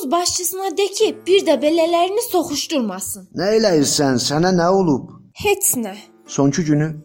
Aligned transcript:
Kolxoz 0.00 0.10
başçısına 0.10 0.76
de 0.76 0.86
ki, 0.86 1.18
bir 1.26 1.46
də 1.46 1.54
belələrini 1.62 2.22
soxuşdurmasın. 2.30 3.28
Nə 3.36 3.48
eləyirsən? 3.56 4.16
Sənə 4.16 4.52
nə 4.56 4.68
olub? 4.68 5.10
Heç 5.34 5.74
nə. 5.76 5.94
Sonki 6.26 6.64
günü 6.64 6.96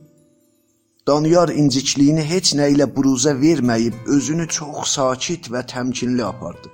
Daniyar 1.07 1.49
incikliyini 1.49 2.23
heç 2.23 2.53
nə 2.55 2.69
ilə 2.73 2.87
buruzə 2.95 3.33
verməyib 3.41 4.07
özünü 4.07 4.47
çox 4.47 4.93
sakit 4.95 5.49
və 5.51 5.65
təmkinli 5.71 6.23
apardı. 6.23 6.71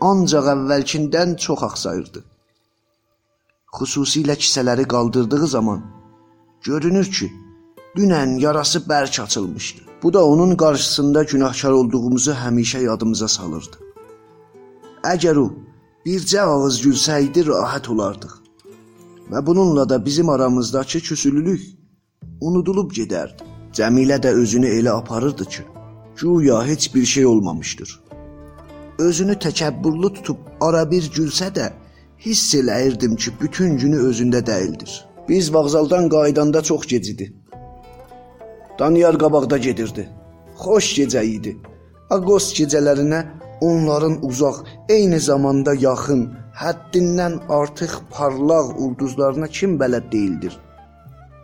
Ancaq 0.00 0.50
əvvəlkindən 0.54 1.36
çox 1.46 1.62
axsayırdı. 1.70 2.24
Xüsusilə 3.78 4.36
kisələri 4.36 4.84
qaldırdığı 4.84 5.46
zaman 5.46 5.82
görünür 6.64 7.10
ki, 7.12 7.32
dünən 7.96 8.38
yarası 8.40 8.78
bərk 8.78 9.22
açılmışdı. 9.22 9.80
Bu 10.02 10.12
da 10.12 10.24
onun 10.24 10.56
qarşısında 10.56 11.22
günahkar 11.22 11.70
olduğumuzu 11.70 12.32
həmişə 12.32 12.82
yadımıza 12.82 13.28
salırdı. 13.28 13.85
Əgər 15.06 15.38
o 15.38 15.46
bircə 16.06 16.40
ağız 16.42 16.80
gülsəydi 16.82 17.44
rahat 17.46 17.88
olardıq. 17.92 18.32
Və 19.30 19.42
bununla 19.46 19.84
da 19.88 19.98
bizim 20.04 20.28
aramızdakı 20.28 21.00
küsülülük 21.08 21.62
unudulub 22.40 22.90
gedərdi. 22.98 23.46
Cəmilə 23.76 24.18
də 24.24 24.32
özünü 24.40 24.72
elə 24.80 24.90
aparırdı 24.90 25.44
ki, 25.44 25.62
güya 26.20 26.66
heç 26.66 26.94
bir 26.94 27.04
şey 27.04 27.26
olmamışdır. 27.26 28.00
Özünü 28.98 29.32
təkəbbürlü 29.46 30.12
tutub 30.18 30.36
ara 30.60 30.82
bir 30.90 31.10
gülsə 31.16 31.52
də 31.54 31.70
hiss 32.26 32.54
eləyirdim 32.54 33.16
ki, 33.16 33.30
bütün 33.40 33.78
günü 33.78 34.02
özündə 34.10 34.46
deyildir. 34.46 35.06
Biz 35.28 35.54
vağzaldan 35.54 36.08
qayıdanda 36.08 36.62
çox 36.62 36.86
gec 36.86 37.10
idi. 37.10 37.32
Daniyar 38.78 39.18
qabaqda 39.18 39.58
gedirdi. 39.58 40.08
Xoş 40.58 40.94
gecə 40.98 41.24
idi. 41.24 41.56
Ağustos 42.10 42.54
gecələrinə 42.58 43.45
onların 43.68 44.16
uzaq, 44.28 44.56
eyni 44.88 45.20
zamanda 45.20 45.74
yaxın, 45.74 46.22
həddindən 46.62 47.34
artıq 47.58 47.92
parlaq 48.10 48.66
ulduzlarına 48.82 49.48
kim 49.58 49.78
bələd 49.80 50.12
deyildir. 50.12 50.54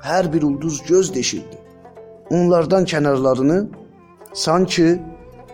Hər 0.03 0.33
bir 0.33 0.43
ulduz 0.43 0.83
göz 0.89 1.15
deşirdi. 1.15 1.59
Onlardan 2.31 2.85
kənarlarını 2.85 3.59
sanki 4.33 5.03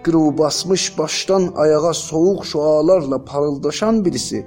qırıb 0.05 0.39
basmış 0.39 0.99
başdan 0.99 1.53
ayağa 1.57 1.95
soyuq 1.95 2.45
şüalarla 2.45 3.25
parıldaşan 3.25 4.05
birisi 4.05 4.47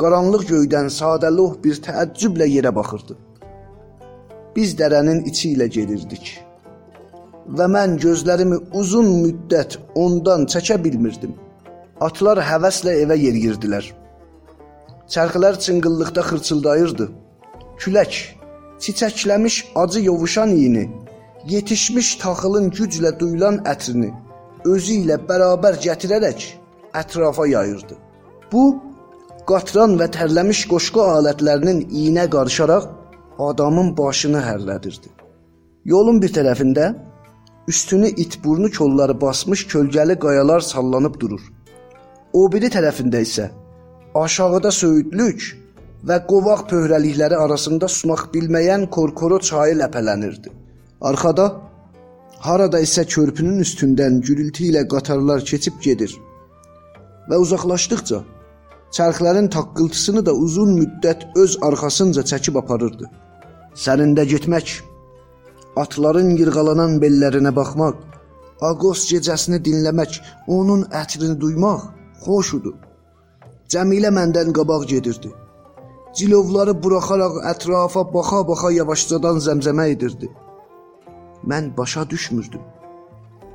qaranlıq 0.00 0.46
göydən 0.52 0.88
sadəloh 1.00 1.58
bir 1.64 1.82
təəccüblə 1.86 2.46
yerə 2.56 2.74
baxırdı. 2.74 3.16
Biz 4.56 4.74
dərənin 4.80 5.24
içi 5.30 5.52
ilə 5.54 5.66
gedirdik. 5.76 6.24
Və 7.46 7.66
mən 7.66 7.96
gözlərimi 8.02 8.58
uzun 8.78 9.08
müddət 9.24 9.78
ondan 9.98 10.46
çəkə 10.46 10.78
bilmirdim. 10.84 11.34
Atlar 12.00 12.38
həvəslə 12.42 12.94
evə 13.02 13.16
yeriyirdilər. 13.18 13.88
Çərxilər 15.12 15.58
çıngıllıqda 15.64 16.22
xırçıldayırdı. 16.28 17.08
Külək 17.78 18.18
çiçəkləmiş 18.82 19.56
acı 19.74 20.00
yovuşan 20.00 20.50
iyini, 20.50 20.84
yetişmiş 21.48 22.16
taxılın 22.22 22.70
güclə 22.70 23.18
duyulan 23.18 23.58
ətrini 23.72 24.12
özü 24.64 25.02
ilə 25.02 25.18
bərabər 25.28 25.78
gətirərək 25.82 26.46
ətrafa 26.94 27.46
yayırdı. 27.50 27.96
Bu 28.52 28.64
qatran 29.48 29.96
və 30.00 30.08
tərləmiş 30.16 30.66
qoşqu 30.70 31.02
alətlərinin 31.16 31.86
iynə 31.90 32.28
qarışaraq 32.30 32.88
adamın 33.48 33.96
başını 33.98 34.42
hərlədirdi. 34.44 35.10
Yolun 35.84 36.20
bir 36.22 36.30
tərəfində 36.36 36.92
üstünü 37.68 38.08
it 38.08 38.44
burnu 38.44 38.70
kolları 38.70 39.20
basmış 39.20 39.66
kölgəli 39.66 40.18
qayalar 40.18 40.60
sallanıb 40.60 41.20
durur. 41.20 41.42
O 42.32 42.52
biri 42.52 42.66
tərəfində 42.66 43.20
isə 43.22 43.50
aşağıda 44.14 44.70
söyüdlük 44.70 45.44
və 46.08 46.18
qovaq 46.26 46.66
pöhrəlikləri 46.70 47.36
arasında 47.36 47.88
sumaq 47.88 48.26
bilməyən 48.34 48.88
korkoro 48.90 49.38
çayı 49.38 49.76
ləpələnirdi. 49.82 50.50
Arxada 51.00 51.46
harada 52.46 52.80
isə 52.80 53.06
körpünün 53.06 53.62
üstündən 53.62 54.20
gürültü 54.26 54.70
ilə 54.70 54.86
qatarlar 54.94 55.44
keçib 55.50 55.80
gedir. 55.82 56.14
Və 57.30 57.38
uzaqlaşdıqca 57.44 58.22
çərxlərin 58.96 59.48
taqqıltısını 59.56 60.24
da 60.26 60.32
uzun 60.34 60.74
müddət 60.80 61.28
öz 61.42 61.58
arxasınca 61.68 62.24
çəkib 62.32 62.58
aparırdı. 62.58 63.08
Sərində 63.74 64.24
getmək, 64.28 64.80
atların 65.76 66.36
yırğalanan 66.36 66.98
bellərinə 67.02 67.54
baxmaq, 67.56 67.96
Ağos 68.62 69.00
gecəsini 69.10 69.58
dinləmək, 69.66 70.20
onun 70.46 70.84
ətrini 71.02 71.34
duymaq 71.42 71.86
xoş 72.24 72.52
idi. 72.58 72.72
Cəmilə 73.72 74.10
məndən 74.18 74.52
qabaq 74.58 74.84
gedirdi. 74.92 75.30
Cilovları 76.16 76.74
buraxaraq 76.82 77.40
ətrafa 77.52 78.02
baxa-baxa 78.14 78.70
yavaşcadan 78.78 79.40
zəmzəmə 79.46 79.86
edirdi. 79.94 80.28
Mən 81.50 81.76
başa 81.76 82.10
düşmürdüm. 82.10 82.60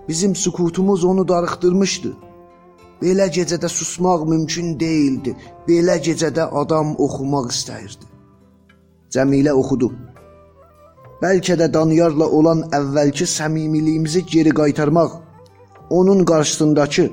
Bizim 0.07 0.35
sükutumuz 0.35 1.03
onu 1.03 1.27
darıxdırmışdı. 1.27 2.11
Belə 3.01 3.27
gecədə 3.37 3.69
susmaq 3.69 4.25
mümkün 4.31 4.73
değildi. 4.79 5.35
Belə 5.67 5.95
gecədə 6.07 6.49
adam 6.61 6.95
oxumaq 7.05 7.51
istəyirdi. 7.53 8.05
Cəmilə 9.13 9.53
oxudu. 9.61 9.91
Bəlkə 11.21 11.55
də 11.57 11.67
Daniyarla 11.73 12.27
olan 12.29 12.59
əvvəlki 12.77 13.25
səmimiliyimizi 13.25 14.21
geri 14.33 14.51
qaytarmaq, 14.59 15.11
onun 15.89 16.25
qarşısındakı 16.31 17.05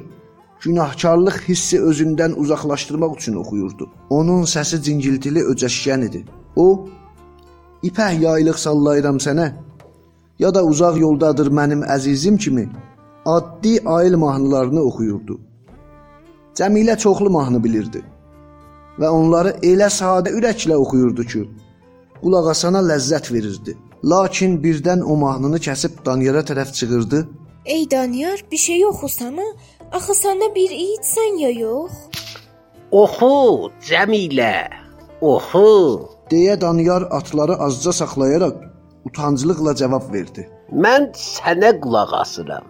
günahkarlıq 0.64 1.38
hissi 1.48 1.80
özündən 1.80 2.34
uzaqlaşdırmaq 2.42 3.14
üçün 3.16 3.34
oxuyurdu. 3.42 3.88
Onun 4.10 4.42
səsi 4.54 4.82
cingiltili 4.82 5.40
öcəşkən 5.52 6.04
idi. 6.08 6.20
O, 6.56 6.66
ipək 7.88 8.20
yaylıq 8.26 8.58
sallayıram 8.66 9.22
sənə, 9.26 9.46
ya 10.38 10.54
da 10.54 10.64
uzaq 10.64 11.00
yoldadır 11.00 11.48
mənim 11.60 11.86
əzizim 11.96 12.36
kimi 12.38 12.68
addi 13.24 13.80
ayıl 13.86 14.16
mahnılarını 14.16 14.82
oxuyurdu. 14.82 15.38
Cəmilə 16.54 16.98
çoxlu 16.98 17.30
mahnı 17.30 17.64
bilirdi 17.64 18.04
və 19.00 19.08
onları 19.08 19.56
elə 19.62 19.88
sadə 19.90 20.30
ürəklə 20.38 20.76
oxuyurdu 20.76 21.24
ki, 21.30 21.40
qulaq 22.20 22.52
asana 22.52 22.84
ləzzət 22.90 23.32
verirdi. 23.32 23.74
Lakin 24.10 24.58
birdən 24.64 25.00
o 25.00 25.16
mahnını 25.16 25.58
kəsib 25.66 26.04
Daniyara 26.06 26.42
tərəf 26.48 26.72
çığırdı. 26.76 27.28
Ey 27.66 27.90
Daniyar, 27.90 28.44
bir 28.52 28.56
şey 28.56 28.86
oxusana. 28.86 29.46
Axı 29.92 30.12
sənə 30.18 30.50
bir 30.54 30.70
itsən 30.70 31.38
ya 31.40 31.50
yox? 31.50 31.92
Oxu, 32.92 33.70
Cəmilə. 33.88 34.68
Oxu. 35.20 36.08
deyə 36.30 36.60
Daniyar 36.60 37.02
atları 37.18 37.54
azca 37.66 37.92
saxlayaraq 37.92 38.54
utanclıqla 39.08 39.74
cavab 39.80 40.06
verdi. 40.12 40.46
Mən 40.84 41.10
sənə 41.22 41.72
qulaq 41.80 42.12
asıram. 42.20 42.68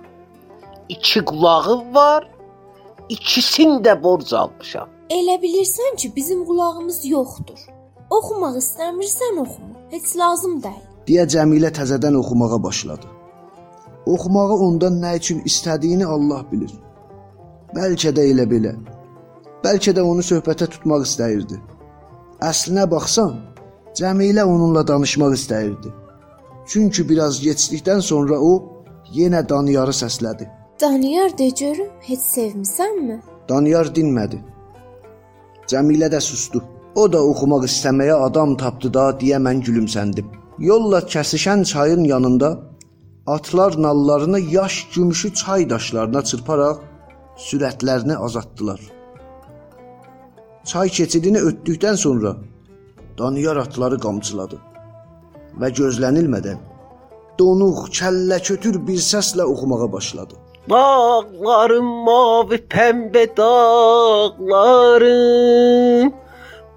İki 0.88 1.20
qulağım 1.30 1.94
var. 1.94 2.30
İkisini 3.08 3.78
də 3.86 4.02
borc 4.02 4.36
almışam. 4.36 4.88
Elə 5.10 5.36
bilirsən 5.42 5.96
ki, 5.96 6.16
bizim 6.16 6.44
qulağımız 6.48 7.04
yoxdur. 7.16 7.60
Oxumaq 8.10 8.56
istəmirsən 8.64 9.40
oxuma. 9.44 9.78
Heç 9.90 10.16
lazım 10.16 10.62
deyil. 10.62 10.93
Deyə 11.08 11.26
Cəmilə 11.34 11.70
təzədən 11.78 12.16
oxumağa 12.20 12.62
başladı. 12.62 13.06
Oxumağı 14.06 14.56
ondan 14.66 15.00
nə 15.02 15.16
üçün 15.16 15.40
istədiyini 15.48 16.06
Allah 16.06 16.44
bilir. 16.50 16.72
Bəlkə 17.76 18.12
də 18.16 18.26
elə 18.32 18.44
belə. 18.50 18.74
Bəlkə 19.64 19.94
də 19.96 20.02
onu 20.04 20.22
söhbətə 20.22 20.68
tutmaq 20.72 21.06
istəyirdi. 21.08 21.60
Əslinə 22.44 22.84
baxsan, 22.90 23.38
Cəmilə 23.96 24.44
onunla 24.44 24.86
danışmaq 24.88 25.34
istəyirdi. 25.38 25.92
Çünki 26.66 27.08
biraz 27.08 27.40
keçdikdən 27.44 28.00
sonra 28.00 28.38
o 28.40 28.52
yenə 29.14 29.48
Daniyarı 29.48 29.92
səslədi. 29.92 30.48
Daniyar 30.80 31.38
de 31.38 31.48
görüm, 31.48 31.90
heç 32.00 32.20
sevmisənmi? 32.20 33.18
Daniyar 33.48 33.92
dinmədi. 33.96 34.40
Cəmilə 35.70 36.08
də 36.12 36.20
sustu. 36.20 36.62
O 36.94 37.04
da 37.12 37.20
oxumaq 37.22 37.64
istəməyə 37.68 38.16
adam 38.28 38.56
tapdı 38.56 38.92
da 38.94 39.10
deyə 39.20 39.38
mən 39.42 39.62
gülümsəndim. 39.66 40.26
Yolla 40.58 40.98
kəsişən 40.98 41.64
çayın 41.64 42.04
yanında 42.04 42.58
atlar 43.26 43.82
nallarını 43.82 44.40
yaş 44.40 44.88
gümüşü 44.94 45.34
çay 45.34 45.70
daşlarına 45.70 46.22
çırparaq 46.22 46.76
sürətlərini 47.36 48.16
azaltdılar. 48.16 48.80
Çay 50.64 50.88
keçidini 50.88 51.38
ötdükdən 51.38 51.96
sonra 51.96 52.36
Daniyar 53.18 53.56
atları 53.56 53.98
qamçıladı 53.98 54.58
və 55.60 55.68
gözlənilmədən 55.78 56.58
donuq, 57.38 57.88
kəllə-kötür 57.98 58.86
bir 58.86 58.98
səslə 58.98 59.42
oxumağa 59.42 59.92
başladı. 59.92 60.34
Dağlarım 60.70 61.84
mavi 61.84 62.58
pembe 62.66 63.36
dağlarım 63.36 64.54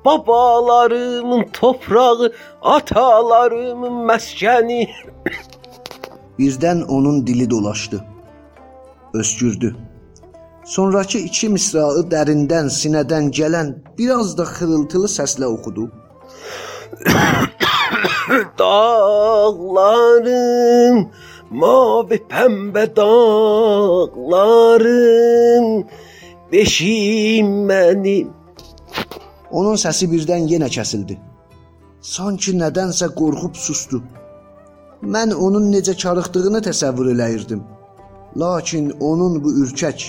Babalarımın 0.08 1.44
toprağı, 1.54 2.32
atalarımın 2.62 3.96
məskəni 4.10 4.82
Birdən 6.40 6.84
onun 6.84 7.28
dili 7.28 7.50
dolaşdı. 7.50 8.04
Öskürdü. 9.14 9.76
Sonrakı 10.66 11.18
iki 11.18 11.50
misraı 11.50 12.02
dərindən, 12.14 12.68
sinədən 12.80 13.32
gələn, 13.40 13.76
biraz 13.98 14.38
da 14.38 14.44
xırıltılı 14.44 15.08
səslə 15.18 15.46
oxudu. 15.46 15.92
Dağların 18.60 20.18
mavi 21.50 22.28
pembe 22.28 22.96
dağların 22.96 24.26
beşiğim 26.52 27.70
benim. 27.70 28.37
Onun 29.60 29.80
səsi 29.84 30.08
birdən 30.12 30.46
yenə 30.52 30.70
kəsildi. 30.78 31.18
Sanki 32.14 32.54
nədənsə 32.62 33.10
qorxub 33.20 33.56
sustu. 33.66 34.02
Mən 35.16 35.34
onun 35.46 35.72
necə 35.74 35.96
karıxdığını 36.04 36.62
təsəvvür 36.68 37.12
eləyirdim. 37.14 37.62
Lakin 38.42 38.90
onun 39.10 39.40
bu 39.44 39.54
ürkək, 39.64 40.06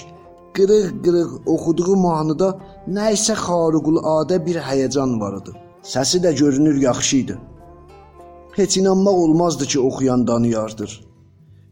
qırıq-qırıq 0.56 1.30
oxuduğu 1.54 1.96
mahnıda 2.04 2.48
nə 2.96 3.08
isə 3.16 3.36
xariqül-adə 3.44 4.38
bir 4.46 4.60
həyəcan 4.68 5.16
var 5.22 5.38
idi. 5.40 5.56
Səsi 5.92 6.20
də 6.24 6.34
görünür 6.42 6.76
yaxşı 6.88 7.16
idi. 7.16 7.38
Heç 8.58 8.76
inanmaq 8.76 9.16
olmazdı 9.24 9.64
ki, 9.72 9.80
oxuyan 9.80 10.26
danıyardır. 10.26 11.00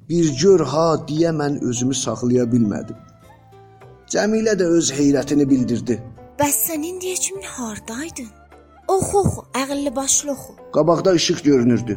Bir 0.08 0.26
gör 0.40 0.61
ha 0.73 0.88
deyə 1.08 1.32
mən 1.40 1.58
özümü 1.69 1.94
saxlaya 1.94 2.44
bilmədim. 2.52 2.99
Cəmilə 4.12 4.55
də 4.61 4.67
öz 4.78 4.93
heyrətini 4.99 5.50
bildirdi. 5.50 5.96
Bəs 6.36 6.56
sən 6.66 6.82
indiyə 6.84 7.16
kimi 7.24 7.46
hardaydın? 7.48 8.28
Oxu, 8.94 9.18
oxu, 9.18 9.42
ağıllı 9.60 9.96
başlı 9.96 10.30
oxu. 10.32 10.52
Qabaqda 10.72 11.14
işıq 11.18 11.38
görünürdü. 11.48 11.94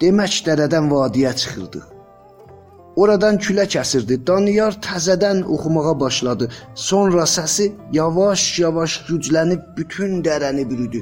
Demək 0.00 0.34
dərədən 0.46 0.90
vadiyə 0.92 1.30
çıxırdıq. 1.40 1.86
Oradan 3.00 3.38
külə 3.44 3.64
kəsirdi. 3.74 4.18
Daniyar 4.28 4.76
təzədən 4.86 5.40
oxumağa 5.54 5.94
başladı. 6.00 6.50
Sonra 6.74 7.24
səsi 7.36 7.66
yavaş-yavaş 7.98 8.92
güclənib 9.08 9.62
bütün 9.76 10.20
dərəni 10.26 10.64
bürüdü. 10.70 11.00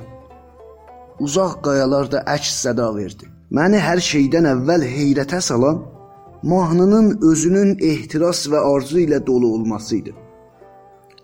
Uzaq 1.24 1.56
qayalar 1.66 2.12
da 2.12 2.20
əks 2.36 2.52
səda 2.62 2.92
verdi. 2.96 3.26
Məni 3.58 3.80
hər 3.88 4.04
şeydən 4.10 4.46
əvvəl 4.52 4.86
heyrətə 4.96 5.40
salan 5.48 5.82
mahnının 6.52 7.10
özünün 7.30 7.74
ehtiras 7.90 8.44
və 8.52 8.62
arzu 8.74 9.02
ilə 9.06 9.20
dolu 9.26 9.52
olması 9.58 9.96
idi. 9.96 10.14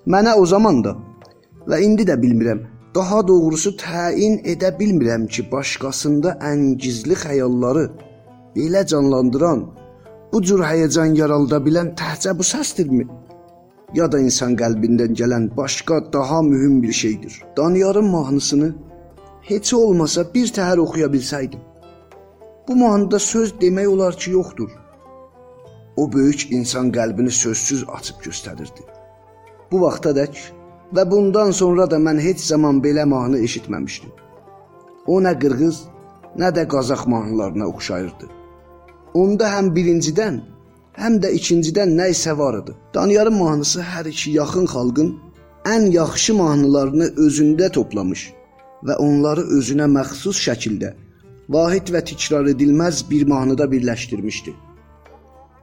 Mənə 0.02 0.32
o 0.34 0.46
zaman 0.50 0.80
da 0.82 0.96
və 1.70 1.76
indi 1.78 2.02
də 2.02 2.16
bilmirəm, 2.18 2.64
daha 2.94 3.20
doğrusu 3.26 3.70
təyin 3.78 4.40
edə 4.52 4.72
bilmirəm 4.78 5.28
ki, 5.30 5.44
başqasında 5.52 6.32
ən 6.42 6.72
gizli 6.74 7.14
xəyalları 7.14 7.84
belə 8.56 8.82
canlandıran, 8.92 9.60
bu 10.32 10.40
cür 10.42 10.64
həyəcan 10.66 11.14
yaralda 11.14 11.60
bilən 11.62 11.92
təhcə 12.00 12.34
bu 12.38 12.42
səsdirmi? 12.42 13.06
Ya 13.94 14.08
da 14.10 14.18
insan 14.18 14.56
qəlbindən 14.58 15.14
gələn 15.20 15.46
başqa 15.56 16.00
daha 16.12 16.42
mühüm 16.42 16.82
bir 16.82 16.92
şeydir. 16.92 17.42
Daniyarın 17.56 18.10
mahnısını 18.10 18.72
heç 19.42 19.74
olmasa 19.74 20.24
bir 20.34 20.50
təhər 20.56 20.82
oxuya 20.82 21.06
bilsəydim. 21.14 21.60
Bu 22.68 22.76
mahnıda 22.76 23.18
söz 23.18 23.54
demək 23.60 23.86
olar 23.86 24.16
ki, 24.16 24.30
yoxdur. 24.30 24.70
O 25.96 26.12
böyük 26.12 26.50
insan 26.52 26.90
qəlbini 26.90 27.30
sözsüz 27.30 27.84
açıb 27.98 28.18
göstərirdi. 28.26 29.01
Bu 29.72 29.80
vaxtadək 29.80 30.40
və 30.96 31.04
bundan 31.10 31.50
sonra 31.56 31.86
da 31.90 31.96
mən 31.96 32.20
heç 32.20 32.40
zaman 32.44 32.80
belə 32.84 33.04
mahnı 33.08 33.38
eşitməmişdim. 33.46 34.10
O 35.06 35.20
nə 35.24 35.32
qırğız, 35.42 35.78
nə 36.40 36.48
də 36.56 36.66
qazaq 36.74 37.06
mahnılarına 37.12 37.66
oxşayırdı. 37.72 38.28
Onda 39.14 39.48
həm 39.54 39.70
birincidən, 39.76 40.40
həm 41.02 41.16
də 41.24 41.32
ikincidən 41.38 41.96
nə 41.98 42.10
isə 42.12 42.36
var 42.38 42.58
idi. 42.60 42.74
Daniyarın 42.94 43.38
mahnısı 43.38 43.80
hər 43.92 44.08
iki 44.08 44.36
yaxın 44.36 44.68
xalqın 44.74 45.10
ən 45.74 45.88
yaxşı 45.96 46.34
mahnılarını 46.34 47.08
özündə 47.26 47.70
toplamış 47.72 48.26
və 48.86 48.96
onları 49.06 49.46
özünə 49.58 49.88
məxsus 49.96 50.40
şəkildə 50.48 50.92
vahid 51.56 51.92
və 51.94 52.04
təkrar 52.10 52.48
edilməz 52.54 53.04
bir 53.10 53.26
mahnıda 53.32 53.70
birləşdirmişdi. 53.72 54.54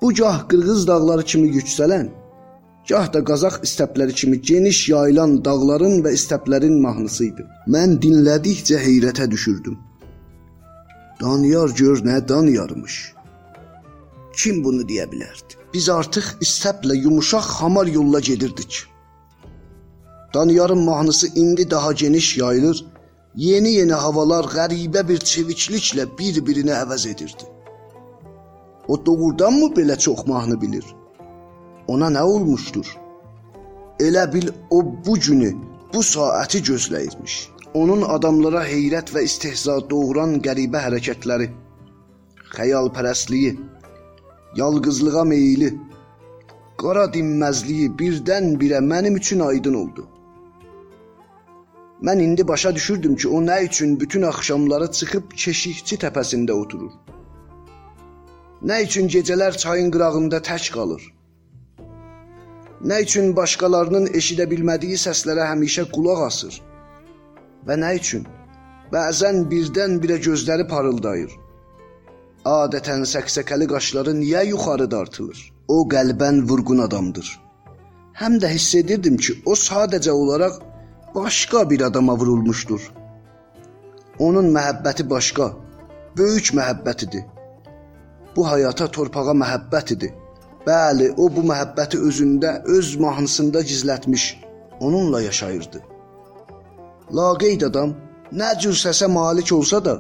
Bu 0.02 0.14
gah 0.14 0.48
qırğız 0.50 0.88
dağları 0.88 1.24
kimi 1.24 1.50
yüksələn, 1.58 2.10
gah 2.90 3.08
da 3.14 3.22
Qazaq 3.30 3.56
istəpləri 3.68 4.14
kimi 4.20 4.38
geniş 4.50 4.80
yayılan 4.90 5.32
dağların 5.46 6.00
və 6.06 6.14
istəplərin 6.18 6.80
mahnısı 6.86 7.26
idi. 7.30 7.46
Mən 7.74 8.00
dinlədikcə 8.04 8.80
heyrətə 8.86 9.30
düşürdüm. 9.34 9.78
Daniyar 11.22 11.70
gör 11.82 12.02
nə 12.10 12.18
daniyarmış. 12.32 12.96
Kim 14.40 14.64
bunu 14.64 14.88
deyə 14.90 15.06
bilərdi? 15.12 15.60
Biz 15.74 15.90
artıq 16.00 16.28
istəplə 16.46 16.96
yumuşaq 17.04 17.48
hamar 17.60 17.88
yolla 17.98 18.20
gedirdik. 18.20 18.86
Daniyarın 20.34 20.84
mahnısı 20.92 21.28
indi 21.28 21.72
daha 21.72 21.92
geniş 21.92 22.38
yayılır, 22.38 22.86
yeni-yeni 23.36 23.98
havalar 24.06 24.46
qəribə 24.56 25.08
bir 25.10 25.20
çevikliklə 25.32 26.06
bir-birini 26.20 26.74
əvəz 26.84 27.08
edirdi. 27.12 27.46
O 28.88 29.06
doğrudanmı 29.06 29.68
belə 29.78 29.98
çox 29.98 30.26
mahnı 30.28 30.62
bilir? 30.62 30.86
Ona 31.90 32.10
nə 32.14 32.22
olmuşdur? 32.22 32.90
Elə 34.06 34.26
bil 34.34 34.50
o 34.70 34.80
bu 35.06 35.16
günü, 35.26 35.50
bu 35.94 36.04
saati 36.04 36.62
gözləyirmiş. 36.68 37.38
Onun 37.82 38.04
adamlara 38.16 38.62
heyrət 38.66 39.10
və 39.16 39.24
istehza 39.30 39.80
doğuran 39.90 40.36
qəribə 40.46 40.84
hərəkətləri, 40.86 41.50
xəyalpərəstliyi, 42.54 43.56
yalqızlığa 44.62 45.26
meyili, 45.34 45.74
qara 46.78 47.10
dinməzliyi 47.18 47.90
birdən-birə 48.00 48.86
mənim 48.94 49.18
üçün 49.24 49.46
aydın 49.50 49.82
oldu. 49.84 50.08
Mən 52.06 52.22
indi 52.24 52.48
başa 52.48 52.76
düşürdüm 52.76 53.16
ki, 53.16 53.28
o 53.28 53.42
nə 53.52 53.64
üçün 53.66 54.00
bütün 54.00 54.22
axşamları 54.32 54.92
çıxıb 54.92 55.38
keşikçi 55.44 55.98
təpəsində 56.06 56.52
oturur. 56.52 56.94
Nə 58.62 58.84
üçün 58.86 59.10
gecələr 59.16 59.58
çayın 59.58 59.92
qırağında 59.92 60.38
tək 60.50 60.74
qalır? 60.78 61.14
Nə 62.80 63.02
üçün 63.04 63.34
başqalarının 63.36 64.06
eşidə 64.16 64.46
bilmədiyi 64.52 64.98
səslərə 65.02 65.50
həmişə 65.50 65.84
qulaq 65.92 66.22
asır? 66.28 66.60
Və 67.68 67.76
nə 67.76 67.90
üçün? 67.98 68.24
Bəzən 68.94 69.42
birdən-birə 69.52 70.16
gözləri 70.28 70.66
parıldayır. 70.70 71.34
Adətən 72.48 73.04
səksəkəli 73.14 73.68
qaşları 73.74 74.14
niyə 74.22 74.46
yuxarı 74.52 74.88
dartılır? 74.92 75.42
O 75.68 75.84
qəlbən 75.94 76.40
vurğun 76.50 76.80
adamdır. 76.86 77.28
Həm 78.22 78.40
də 78.40 78.54
hiss 78.54 78.76
edirdim 78.80 79.18
ki, 79.18 79.36
o 79.46 79.60
sadəcə 79.60 80.16
olaraq 80.22 80.62
başqa 81.16 81.70
bir 81.70 81.82
adama 81.90 82.16
vurulmuşdur. 82.16 82.82
Onun 84.20 84.50
məhəbbəti 84.56 85.10
başqa, 85.10 85.52
böyük 86.18 86.56
məhəbbətidir. 86.62 87.28
Bu 88.36 88.48
həyata, 88.48 88.88
torpağa 88.88 89.36
məhəbbət 89.44 89.94
idi. 89.98 90.14
Bəli, 90.70 91.08
o 91.24 91.26
bu 91.36 91.42
məhəbbəti 91.50 91.98
özündə, 92.08 92.52
öz 92.78 92.96
mahnısında 93.06 93.62
gizlətmiş, 93.70 94.24
onunla 94.86 95.22
yaşayırdı. 95.22 95.80
Laqeyd 97.18 97.62
adam 97.70 97.94
nə 98.40 98.50
cür 98.62 98.76
səsə 98.86 99.08
malik 99.20 99.54
olsa 99.58 99.80
da, 99.86 99.96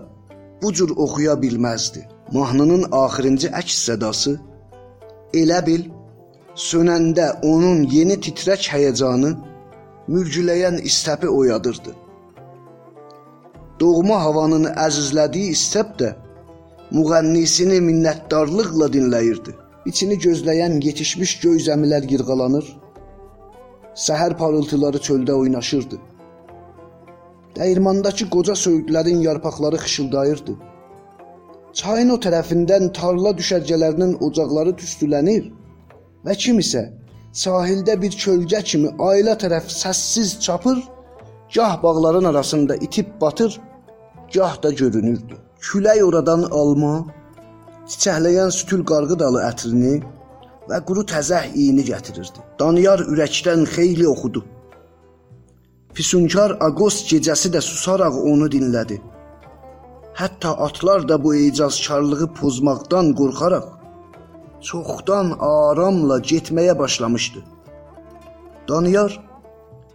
bu 0.61 0.73
cür 0.73 0.91
oxuya 1.03 1.35
bilməzdi. 1.43 2.01
Mahnının 2.37 2.83
axırıncı 3.03 3.49
əks 3.61 3.77
sədası 3.87 4.33
elə 5.41 5.59
bil 5.67 5.87
sönəndə 6.69 7.27
onun 7.51 7.87
yeni 7.95 8.17
titrək 8.25 8.67
həyəcanı 8.73 9.31
mürgüləyən 10.13 10.77
istəpi 10.89 11.31
oyadırdı. 11.39 11.95
Doğma 13.79 14.19
havanın 14.25 14.67
əzizlədiyi 14.85 15.55
istəp 15.57 15.95
də 16.01 16.11
müğənnisini 16.97 17.79
minnətdarlıqla 17.87 18.91
dinləyirdi. 18.95 19.55
İçini 19.85 20.15
gözləyən 20.19 20.81
yetişmiş 20.83 21.39
göy 21.39 21.59
zəmilər 21.63 22.07
yırğalanır. 22.11 22.65
Səhər 23.95 24.35
parıltıları 24.37 24.97
çöldə 24.97 25.31
oynaşırdı. 25.31 25.99
Dəyirmandakı 27.55 28.29
qoca 28.29 28.53
söyüdlərin 28.53 29.21
yarpaqları 29.23 29.79
xışıldayırdı. 29.83 30.55
Çayın 31.73 32.09
o 32.15 32.17
tərəfindən 32.25 32.91
tarla 32.93 33.31
düşərgələrinin 33.39 34.17
ocaqları 34.27 34.75
tüstülənir 34.81 35.47
və 36.25 36.35
kim 36.43 36.59
isə 36.63 36.83
sahildə 37.43 37.95
bir 38.01 38.17
kölgə 38.23 38.63
kimi 38.71 38.91
ailə 39.09 39.37
tərəf 39.43 39.71
səssiz 39.71 40.39
çapır, 40.45 40.81
gah 41.55 41.83
bağların 41.83 42.27
arasında 42.33 42.75
itib 42.75 43.15
batır, 43.21 43.61
gah 44.33 44.63
da 44.63 44.71
görünürdü. 44.71 45.37
Külək 45.61 46.03
oradan 46.03 46.43
alma, 46.51 47.05
çiçəkləyən 47.89 48.51
sütül 48.53 48.85
qarğı 48.91 49.17
dalı 49.19 49.41
ətrini 49.49 49.95
və 50.69 50.79
quru 50.87 51.03
təzəh 51.13 51.49
iyini 51.61 51.83
gətirirdi. 51.89 52.43
Daniyar 52.61 53.01
ürəkdən 53.11 53.65
xeyli 53.75 54.05
oxudu. 54.13 54.43
Füsunkar 55.97 56.55
aqost 56.67 57.09
gecəsi 57.11 57.49
də 57.55 57.61
susaraq 57.69 58.19
onu 58.31 58.47
dinlədi. 58.55 58.99
Hətta 60.19 60.51
atlar 60.67 61.07
da 61.09 61.17
bu 61.23 61.33
icazkarlığı 61.35 62.27
pozmaqdan 62.39 63.13
qorxaraq 63.19 63.65
çoxdan 64.67 65.27
aramla 65.39 66.19
getməyə 66.31 66.77
başlamışdı. 66.79 67.43
Daniyar 68.69 69.15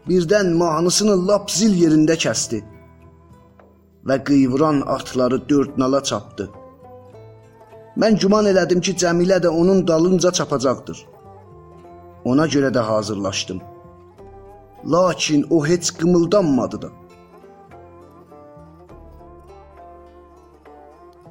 birdən 0.08 0.52
mahnısını 0.62 1.16
lap 1.28 1.50
zil 1.50 1.76
yerində 1.84 2.16
kəsdi 2.24 2.62
və 4.08 4.16
qıyvuran 4.28 4.82
atları 4.96 5.38
dörd 5.48 5.78
nala 5.78 6.02
çapdı. 6.02 6.50
Mən 7.96 8.18
güman 8.18 8.46
elədim 8.50 8.80
ki, 8.80 8.96
Cəmilə 9.02 9.38
də 9.42 9.48
onun 9.48 9.86
dalınca 9.88 10.32
çapacaqdır. 10.32 11.06
Ona 12.24 12.46
görə 12.46 12.72
də 12.74 12.80
hazırlaşdım. 12.80 13.60
Lakin 14.86 15.46
o 15.50 15.66
heç 15.66 15.90
qımıldanmadı 15.98 16.82
da. 16.82 16.88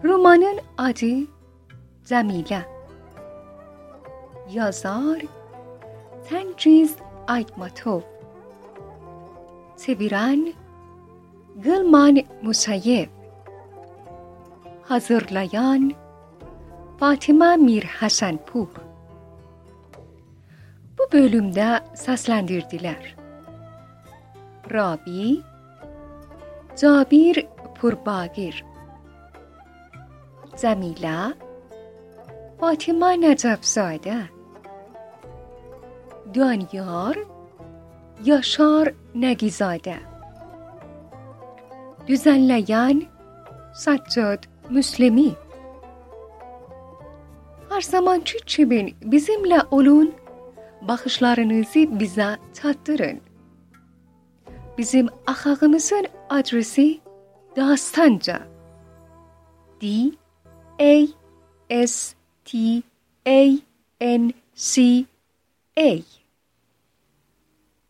Romanın 0.04 0.60
adı 0.78 1.28
Cəmilə. 2.06 2.62
Yazar 4.52 5.22
Tengiz 6.30 6.96
Aytmatov. 7.28 8.02
Çeviren 9.86 10.54
Gılman 11.64 12.18
Musayev. 12.42 13.08
Hazırlayan 14.84 15.94
Fatıma 17.04 17.56
Mir 17.58 17.84
Hasanpur. 17.84 18.68
Bu 20.98 21.12
bölümde 21.14 21.80
seslendirdiler. 21.96 23.16
Rabi 24.74 25.42
Cabir 26.82 27.48
Purbagir 27.76 28.66
Cəmilə 30.56 31.34
Fatıma 32.60 33.12
Nəcəfzadə 33.24 34.18
Danyar 36.36 37.18
Yaşar 38.24 38.94
Nəgizadə 39.16 39.98
Düzenleyen 42.08 43.04
Saccad 43.74 44.44
Müslimi 44.70 45.43
Her 47.74 47.82
zamanki 47.82 48.38
çimin 48.46 48.96
bizimle 49.02 49.62
olun, 49.72 50.14
bakışlarınızı 50.82 52.00
bize 52.00 52.38
tattırın. 52.54 53.22
Bizim 54.78 55.08
ahağımızın 55.28 56.06
adresi 56.30 57.00
Dastanca. 57.56 58.40
D 59.82 59.88
A 60.80 61.08
S 61.88 62.16
T 62.46 62.58
A 63.26 63.58
N 64.02 64.32
C 64.56 65.06
A 65.78 65.90